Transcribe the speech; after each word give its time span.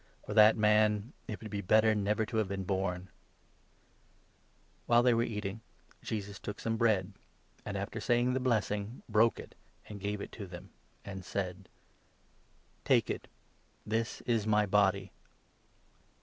For 0.25 0.33
that 0.33 0.57
man' 0.57 1.13
it 1.27 1.39
would 1.41 1.51
be 1.51 1.61
better 1.61 1.93
never 1.93 2.25
to 2.25 2.37
have 2.37 2.47
been 2.47 2.63
born!'" 2.63 3.01
The 3.01 3.01
'Lord's 3.03 3.11
While 4.87 5.03
they 5.03 5.13
were 5.13 5.21
eating, 5.21 5.61
Jesus 6.01 6.39
took 6.39 6.59
some 6.59 6.75
bread, 6.75 7.13
22 7.13 7.13
supper.' 7.13 7.61
and, 7.69 7.77
after 7.77 7.99
saying 7.99 8.33
the 8.33 8.39
blessing, 8.39 9.03
broke 9.07 9.39
it, 9.39 9.53
and 9.87 9.99
gave 10.01 10.19
it 10.19 10.31
to 10.31 10.47
them, 10.47 10.71
and 11.05 11.23
said: 11.23 11.69
"Take 12.83 13.11
it; 13.11 13.27
this 13.85 14.21
is 14.21 14.47
my 14.47 14.65
body." 14.65 15.11